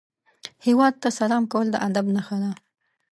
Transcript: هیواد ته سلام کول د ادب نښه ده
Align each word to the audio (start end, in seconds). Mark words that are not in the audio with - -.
هیواد 0.65 0.93
ته 1.01 1.09
سلام 1.19 1.43
کول 1.51 1.67
د 1.71 1.75
ادب 1.87 2.05
نښه 2.15 2.37
ده 2.43 2.51